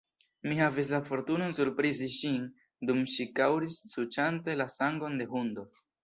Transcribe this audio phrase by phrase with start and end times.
[0.51, 2.39] Mi havis la fortunon surprizi ŝin,
[2.91, 5.67] dum ŝi kaŭris suĉante la sangon de hundo.